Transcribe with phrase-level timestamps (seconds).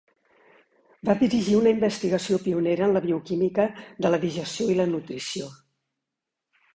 [1.09, 3.65] Va dirigir una investigació pionera en la bioquímica
[4.07, 5.51] de la digestió i la nutrició.